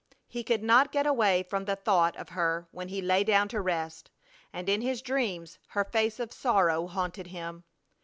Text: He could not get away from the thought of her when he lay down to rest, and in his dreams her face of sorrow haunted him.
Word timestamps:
He 0.27 0.43
could 0.43 0.63
not 0.63 0.91
get 0.91 1.05
away 1.05 1.43
from 1.43 1.65
the 1.65 1.75
thought 1.75 2.15
of 2.15 2.29
her 2.29 2.67
when 2.71 2.87
he 2.87 3.03
lay 3.03 3.23
down 3.23 3.47
to 3.49 3.61
rest, 3.61 4.09
and 4.51 4.67
in 4.67 4.81
his 4.81 4.99
dreams 5.03 5.59
her 5.67 5.83
face 5.85 6.19
of 6.19 6.33
sorrow 6.33 6.87
haunted 6.87 7.27
him. 7.27 7.65